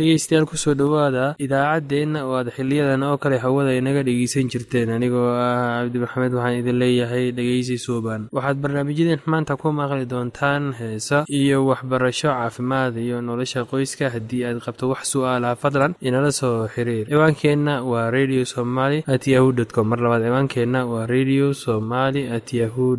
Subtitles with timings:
[0.00, 4.88] dhegeystayaal ku soo dhowaada idaacaddeenna oo aad xiliyadan oo kale hawada inaga dhegeysan jirteen.
[4.96, 10.64] Anigoo ah cabdi maxamed waxaan idin leeyahay dhegeysi suuban waxaad barnaamijyadeen maanta ku maqli doontaan
[10.80, 16.56] heesa iyo waxbarasho caafimaad iyo nolosha qoyska haddii aad qabto wax su'aalaha fadlan inala soo
[16.74, 17.06] xiriir.
[17.12, 19.86] Ciwaankeenna waa radio somaly at yahu dt com.
[19.92, 22.96] Mar labaad ciwaankeenna waa radio somaly at yahu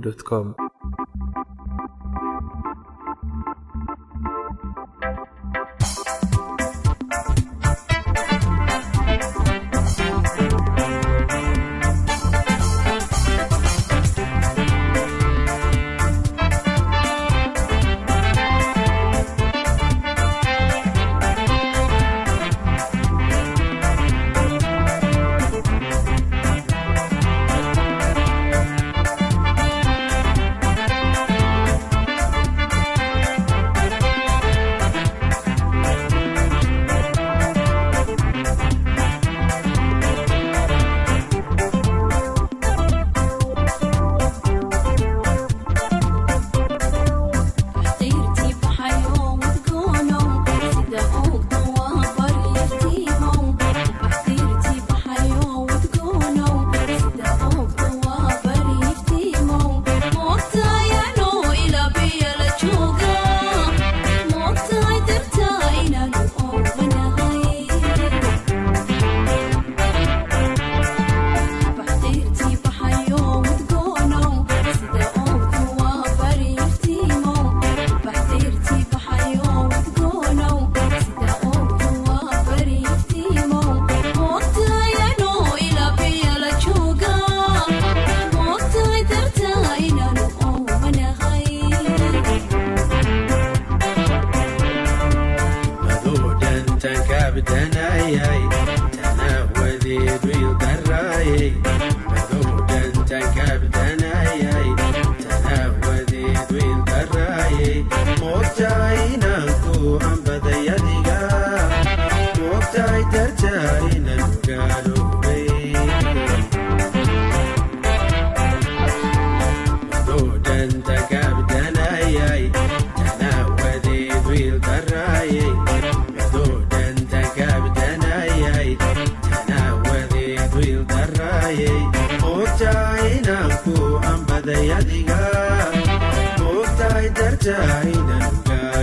[137.12, 137.46] dt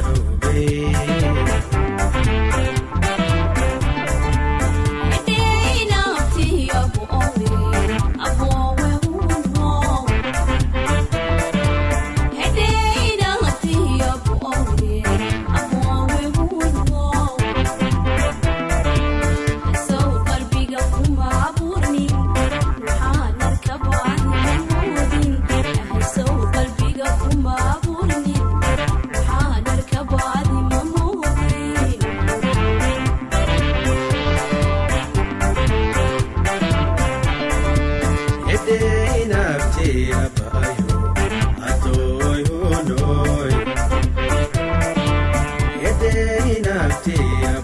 [0.03, 0.28] com
[0.59, 1.48] Thank
[47.09, 47.58] you.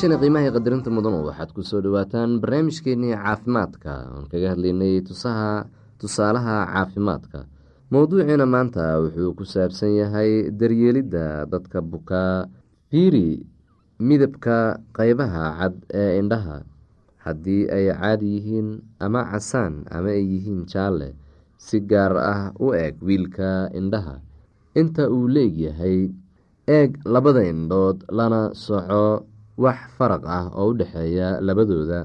[0.00, 3.92] Dhegeystayaasheena qiimaha qadarinta mudanu waxaad ku soo dhowaataan barnaamijkeenii caafimaadka.
[4.16, 5.04] Oon kaga hadlaynay
[6.00, 7.44] tusaalaha caafimaadka.
[7.92, 12.48] Mowduuciina maanta wuxuu ku saabsan yahay daryeelidda dadka bukaa
[12.90, 13.44] fiiri
[14.00, 16.64] midabka qeybaha cad ee indhaha.
[17.24, 18.68] Haddii ay caadi yihiin
[19.04, 21.12] ama casaan ama ay yihiin jaalle
[21.60, 24.16] si gaar ah u eg wiilka indhaha.
[24.80, 26.08] Inta uu leegyahay
[26.64, 29.26] eeg labada indhood lana soco
[29.62, 32.00] wax faraq ah oo u dhexeeya labadooda.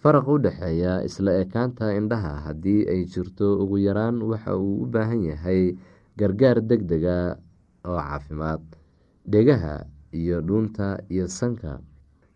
[0.00, 5.22] Faraq u dhexeeya isla ekaanta indhaha haddii ay jirto ugu yaraan waxa uu u baahan
[5.30, 5.76] yahay
[6.18, 7.36] gargaar deg dega
[7.88, 8.62] oo caafimaad.
[9.32, 9.86] Dhegaha
[10.20, 11.78] iyo dhuunta iyo sanka.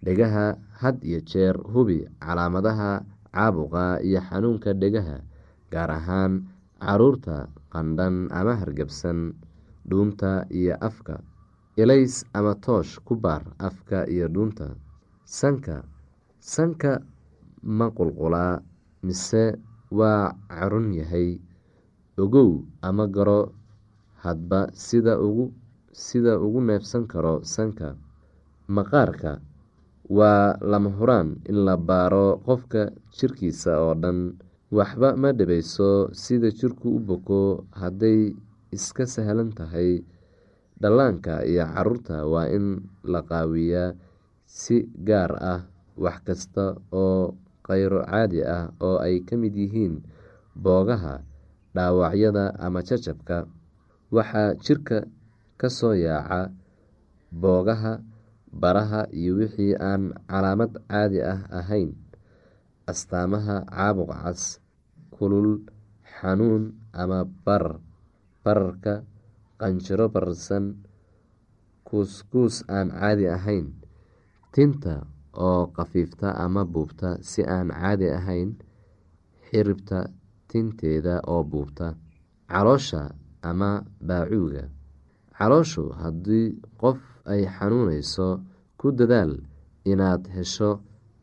[0.04, 0.46] Dhegaha
[0.80, 2.90] had iyo jeer hubi calaamadaha
[3.34, 5.16] caabuqa iyo xanuunka dhegaha
[5.72, 6.32] gaar ahaan
[6.78, 9.32] carruurta qandhan ama hargabsan
[9.88, 11.18] dhuunta iyo afka
[11.76, 14.74] ilays ama toosh ku baar afka iyo dhuunta.
[15.24, 15.82] Sanka
[16.38, 17.02] sanka
[17.62, 18.62] ma qulqulaa
[19.02, 19.58] mise
[19.90, 21.40] waa carun yahay.
[22.18, 23.52] Ogow ama garo
[24.22, 25.50] hadba sida ugu
[25.92, 27.96] sida ugu neefsan karo sanka.
[28.68, 29.40] Maqaarka
[30.08, 34.38] waa lama huraan in la baaro qofka jirkiisa oo dhan.
[34.70, 38.34] Waxba ma dhibayso sida jirku u boko hadday
[38.74, 40.02] iska sahlan tahay
[40.84, 43.96] dhallaanka iyo carruurta waa in la qaawiyaa
[44.44, 44.76] si
[45.08, 45.60] gaar ah
[45.96, 47.32] wax kasta oo
[47.64, 50.04] kheyro caadi ah oo ay ka mid yihiin
[50.52, 51.24] boogaha
[51.74, 53.48] dhaawacyada ama jajabka.
[54.14, 54.98] Waxaa jirka
[55.60, 56.52] ka soo yaaca
[57.32, 57.92] boogaha
[58.52, 61.90] baraha iyo wixii aan calaamad caadi ah ahayn.
[62.86, 64.60] Astaamaha caabuq cas
[65.16, 65.64] kulul
[66.20, 67.80] xanuun ama barar
[68.44, 69.02] bararka
[69.64, 70.64] qanjiro bararsan
[71.88, 73.66] kuuskuus aan caadi ahayn
[74.54, 74.94] tinta
[75.46, 78.50] oo khafiifta ama buubta si aan caadi ahayn
[79.48, 79.98] xiribta
[80.50, 81.86] tinteeda oo buubta
[82.50, 83.02] caloosha
[83.50, 83.70] ama
[84.08, 84.64] baacuuga.
[85.36, 86.46] Calooshu haddii
[86.80, 87.00] qof
[87.32, 88.28] ay xanuunayso
[88.78, 89.32] ku dadaal
[89.90, 90.70] inaad hesho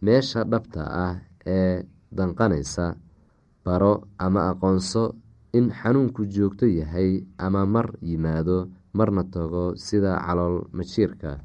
[0.05, 1.15] meesha dhabta ah
[1.57, 1.73] ee
[2.17, 2.85] danqanaysa
[3.65, 3.93] baro
[4.25, 5.03] ama aqoonso
[5.57, 8.57] in xanuunku joogto yahay ama mar yimaado
[8.93, 11.39] marna tago sida calool majiirka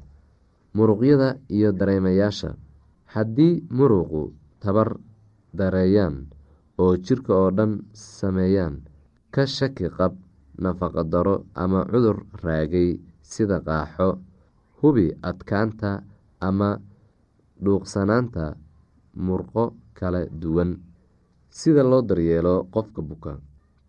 [0.75, 2.55] muruqyada iyo dareemayaasha.
[3.13, 4.89] Haddii muruqu tabar
[5.57, 6.27] dareeyaan
[6.77, 8.75] oo jirka oo dhan sameeyaan
[9.33, 10.13] ka shaki qab
[10.59, 14.19] nafaqa daro ama cudur raagay sida qaaxo
[14.81, 16.03] hubi adkaanta
[16.39, 16.69] ama
[17.63, 18.55] dhuuqsanaanta
[19.15, 20.77] murqo kala duwan.
[21.49, 23.33] Sida loo daryeelo qofka buka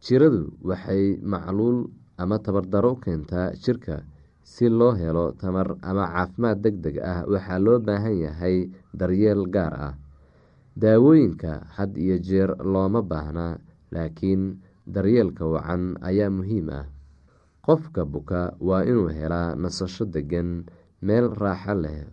[0.04, 1.88] jiradu waxay macluul
[2.18, 4.02] ama tabardaro u keentaa jirka
[4.42, 7.22] si loo helo tamar ama caafimaad deg deg ah.
[7.32, 8.56] Waxaa loo baahan yahay
[8.98, 9.94] daryeel gaar ah
[10.78, 13.58] daawooyinka had iyo jeer looma baahnaa
[13.92, 16.86] laakiin daryeelka wacan ayaa muhiim ah.
[17.66, 20.64] Qofka buka waa inuu helaa nasasho degan
[21.04, 22.06] meel raaxo leh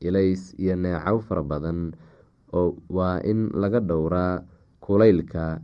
[0.00, 1.92] ilays iyo neecow fara badan
[2.56, 4.40] oo waa in laga dhowraa
[4.80, 5.60] kulaylka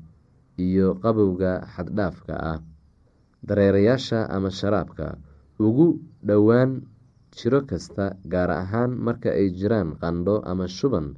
[0.59, 2.59] iyo qabowga xaddhaafka ah
[3.43, 5.19] dareerayaasha ama sharaabka.
[5.63, 6.83] Ugu dhowaan
[7.35, 11.15] jiro kasta gaar ahaan marka ay jiraan qandho ama shuban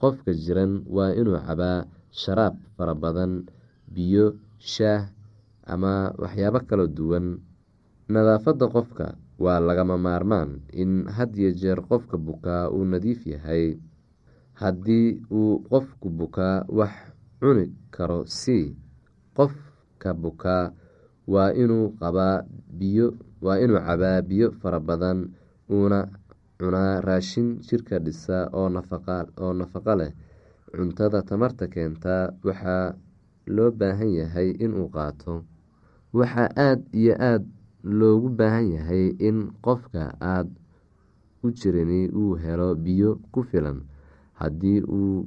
[0.00, 3.46] qofka jiran waa inuu cabaa sharaab fara badan
[3.88, 5.08] biyo shaah
[5.68, 7.38] ama waxyaabo kala duwan.
[8.08, 9.06] Nadaafadda qofka
[9.38, 13.78] waa lagama maarmaan in had iyo jeer qofka bukaa uu nadiif yahay.
[14.58, 16.92] Haddii uu qofku bukaa wax
[17.42, 18.58] cuni karo si
[19.36, 20.70] qofka bukaa
[21.26, 22.46] waa inuu cabaa
[24.28, 25.18] biyo fara badan
[25.70, 26.00] uuna
[26.58, 28.68] cunaa raashin jirka dhisa oo
[29.42, 30.12] oo nafaqo leh.
[30.72, 32.94] Cuntada tamarta keentaa waxaa
[33.54, 35.34] loo baahan yahay inuu qaato.
[36.14, 37.44] Waxaa aada iyo aada
[37.98, 40.50] loogu baahan yahay in qofka aada
[41.44, 43.78] u jirini uu helo biyo ku filan.
[44.40, 45.26] Haddii uu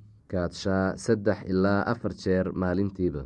[0.33, 3.23] kaadshaa saddex ilaa afar jeer maalintiiba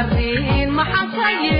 [0.00, 1.59] عارين ما حصير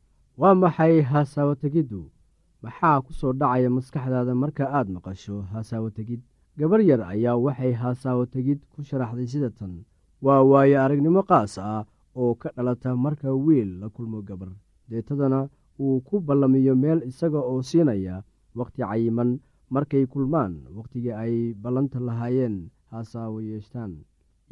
[0.41, 2.01] waa maxay haasaawo tegiddu
[2.63, 6.21] maxaa ku soo dhacaya maskaxdaada marka aad maqasho haasaawo tegid
[6.59, 9.73] gabar yar ayaa waxay haasaawo tegid ku sharaxday sida tan.
[10.25, 11.83] Waa waayo aragnimo qaas ah
[12.21, 14.49] oo ka dhalata marka wiil la kulmo gabar.
[14.89, 15.39] Deetadana
[15.81, 18.15] uu ku ballamiyo meel isaga oo siinaya
[18.57, 19.31] wakhti cayiman.
[19.73, 22.55] Markay kulmaan wakhtigii ay ballanta lahaayeen
[22.91, 23.93] haasaawo yeeshtaan.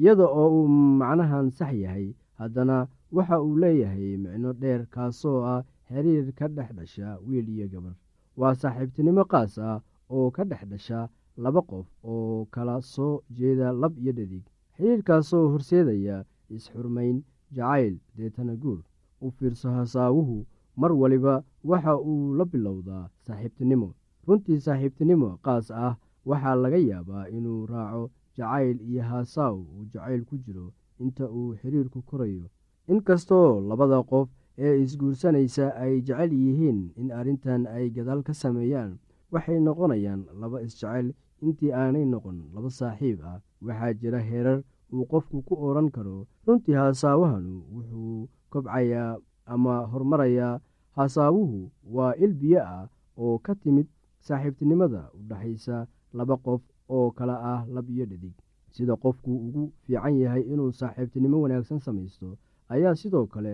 [0.02, 0.68] Iyada oo uu
[1.00, 2.08] macnahan sax yahay
[2.40, 7.96] haddana waxa uu leeyahay micno dheer kaasoo ah xiriir ka dhex dhasha wiil iyo gabar.
[8.40, 9.82] Waa saaxiibtinimo qaas ah
[10.16, 11.10] oo ka dhex dhasha
[11.44, 14.44] laba qof oo kala soo jeeda lab iyo dhadig.
[14.78, 16.18] Xiriirkaasoo horseedaya
[16.56, 17.18] is-xurmayn
[17.56, 18.80] jacayl deetana guur.
[19.22, 20.46] U fiirso hasaawuhu
[20.82, 23.90] mar waliba waxa uu la bilowdaa saaxiibtinimo.
[24.28, 25.94] Runtii saaxiibtinimo qaas ah
[26.30, 28.04] waxaa laga yaabaa inuu raaco
[28.38, 30.66] jacayl iyo haasaaw uu jacayl ku jiro
[31.04, 32.46] inta uu xiriirku korayo.
[32.92, 34.30] Inkastoo labada qof
[34.66, 38.92] ee isguursanaysa ay jecel yihiin in arrintan ay gadaal ka sameeyaan.
[39.32, 41.08] Waxay noqonayaan laba isjecel
[41.46, 43.38] intii aanay noqon laba saaxiib ah.
[43.66, 44.60] Waxaa jira heerar
[44.94, 46.28] uu qofku ku odhan karo.
[46.48, 49.18] Runtii haasaawahanu wuxuu kobcayaa
[49.54, 50.60] ama horumarayaa
[50.98, 51.60] haasaawuhu
[51.96, 52.86] waa il biyo ah
[53.18, 53.88] oo ka timid
[54.28, 58.34] saaxiibtinimada u dhexaysa laba qof oo kala ah lab iyo dhadig.
[58.76, 62.38] Sida qofku ugu fiican yahay inuu saaxiibtinimo wanaagsan samaysto
[62.74, 63.54] ayaa sidoo kale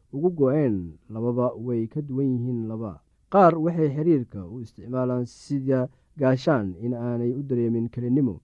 [0.13, 0.75] ugu go-een
[1.09, 2.93] lababa way ka duwan yihiin laba.
[3.33, 8.35] Qaar waxay xiriirka u isticmaalaan sida gaashaan in aanay u dareemin kelinimo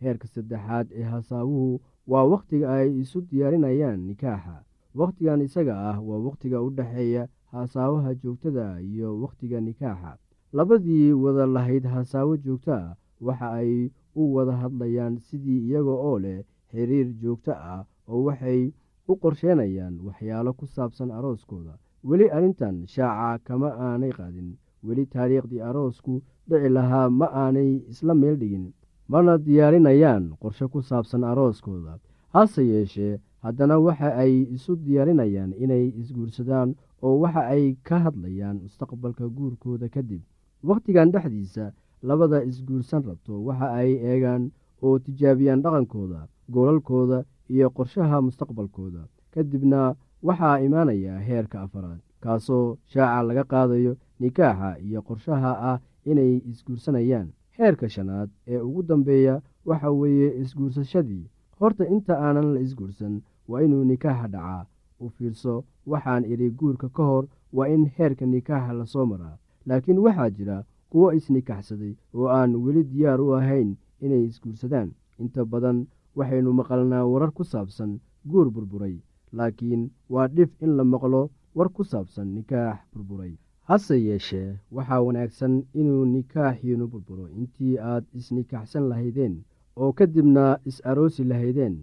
[0.00, 4.56] heerka saddexaad ee hasaawuhu waa wakhtiga ay isu diyaarinayaan nikaaxa.
[4.94, 10.12] Wakhtigan isaga ah waa wakhtiga u dhexeeya hasaawaha joogtada iyo wakhtiga nikaaxa.
[10.52, 16.40] Labadii wada lahayd hasaawo joogto ah waxa ay u wada hadlayaan sidii iyaga oo leh
[16.70, 18.72] xiriir joogto ah oo waxay
[19.08, 21.74] u qorsheenayaan waxyaalo ku saabsan arooskooda.
[22.08, 24.48] Weli arrintan shaaca kama aanay qaadin.
[24.86, 28.66] Weli taariikhdii aroosku dhici lahaa ma aanay isla meel dhigin.
[29.08, 31.98] Mana diyaarinayaan qorshe ku saabsan arooskooda.
[32.34, 39.26] Hase yeeshee haddana waxa ay isu diyaarinayaan inay isguursadaan oo waxa ay ka hadlayaan mustaqbalka
[39.36, 40.22] guurkooda kadib
[40.68, 41.64] wakhtigan dhexdiisa
[42.08, 44.42] labada isguursan rabto waxa ay eegaan
[44.82, 46.20] oo tijaabiyaan dhaqankooda
[46.52, 49.02] goolalkooda iyo qorshaha mustaqbalkooda.
[49.34, 57.28] Kadibna waxaa imaanaya heerka afaraad kaasoo shaaca laga qaadayo nikaaxa iyo qorshaha ah inay isguursanayaan.
[57.58, 61.24] Heerka shanaad ee ugu dambeeya waxa weeye isguursashadii.
[61.60, 64.66] Horta inta aanan la isguursan waa inuu nikaaxa dhacaa.
[65.00, 69.38] U fiirso waxaan idhi guurka ka hor waa in heerka nikaaxa la soo maraa.
[69.66, 74.90] Laakiin waxaa jira kuwo isnikaxsaday oo aan weli diyaar u ahayn inay isguursadaan.
[75.18, 77.90] Inta badan waxaynu maqalnaa warar ku saabsan
[78.30, 78.96] guur burburay
[79.36, 81.22] laakiin waa dhif in la maqlo
[81.56, 83.32] war ku saabsan nikaax burburay.
[83.68, 87.26] Hase yeeshee waxaa wanaagsan inuu nikaaxiinu burburo.
[87.38, 89.34] Intii aad isnikaaxsan lahaydeen
[89.80, 91.74] oo kadibna is-aroosi lahaydeen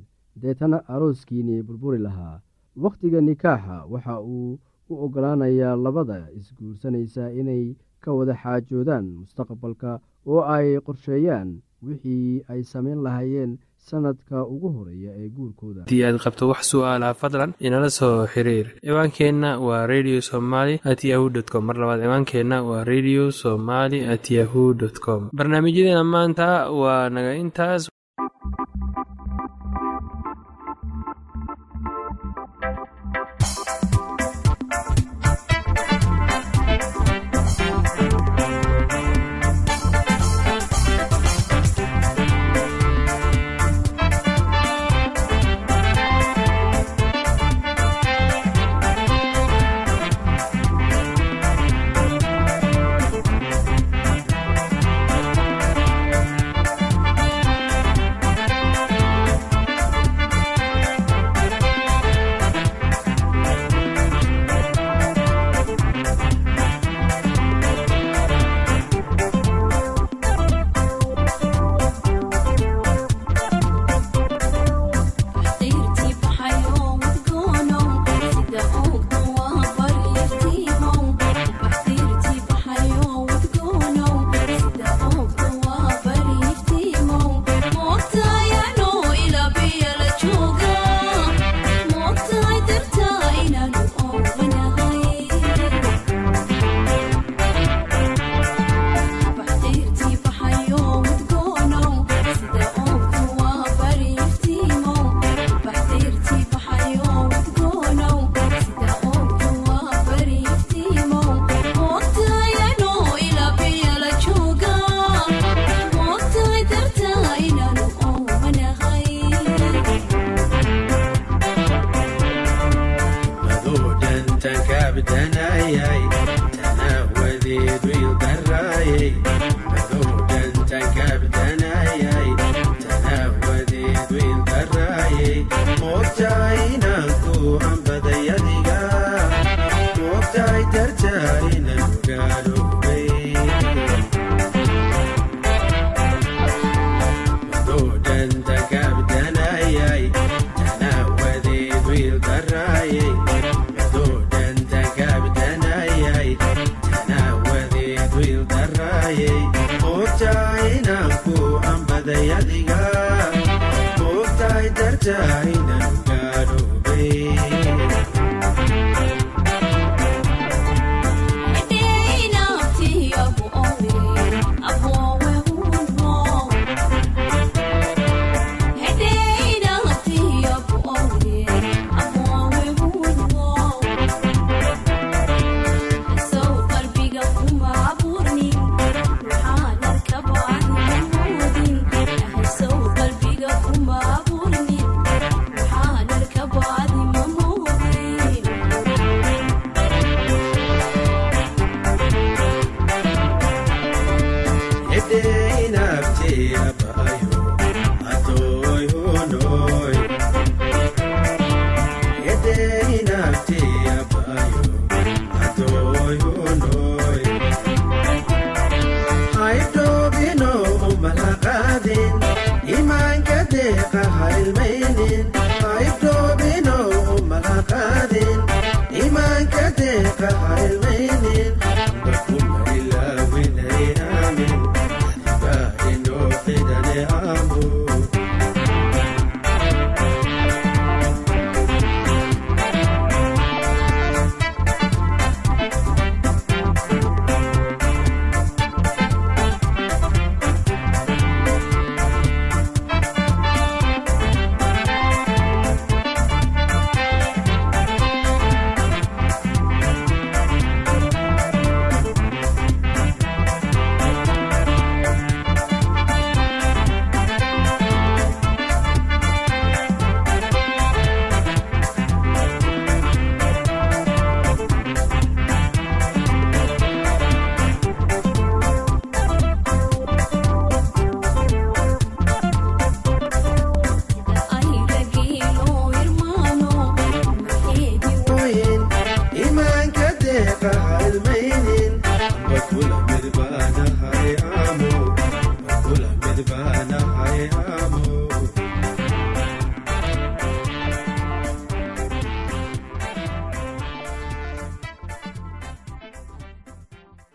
[0.41, 2.41] deetana arooskiinii burburi lahaa.
[2.83, 4.59] Wakhtiga nikaaxa waxa uu
[4.91, 9.91] u oggolaanayaa labada isguursanaysa inay ka wada xaajoodaan mustaqbalka
[10.31, 11.49] oo ay qorsheeyaan
[11.85, 13.51] wixii ay samayn lahaayeen
[13.89, 15.81] sanadka ugu horreeya ee guurkooda.
[15.85, 18.67] Haddii aad qabto wax su'aalaha fadlan inala soo xiriir.
[18.85, 21.63] Ciwaankeenna waa radio somaly at yahu com.
[21.69, 25.21] Mar labaad ciwaankeenna waa radio somaly at yahu dt com.
[25.37, 26.47] Barnaamijyadeena maanta
[26.81, 27.89] waa naga intaas